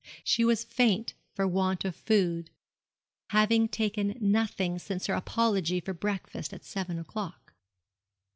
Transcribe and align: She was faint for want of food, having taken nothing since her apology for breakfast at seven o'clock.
She 0.23 0.43
was 0.43 0.63
faint 0.63 1.13
for 1.35 1.47
want 1.47 1.85
of 1.85 1.95
food, 1.95 2.49
having 3.29 3.67
taken 3.67 4.17
nothing 4.19 4.79
since 4.79 5.05
her 5.05 5.13
apology 5.13 5.79
for 5.79 5.93
breakfast 5.93 6.53
at 6.55 6.63
seven 6.65 6.97
o'clock. 6.97 7.53